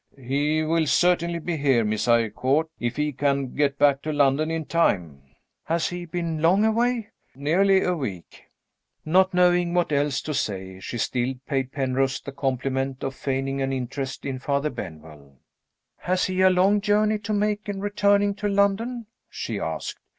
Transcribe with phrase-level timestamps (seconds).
[0.17, 4.65] "He will certainly be here, Miss Eyrecourt, if he can get back to London in
[4.65, 5.21] time."
[5.65, 8.45] "Has he been long away?" "Nearly a week."
[9.05, 13.71] Not knowing what else to say, she still paid Penrose the compliment of feigning an
[13.71, 15.37] interest in Father Benwell.
[15.97, 19.99] "Has he a long journey to make in returning to London?" she asked.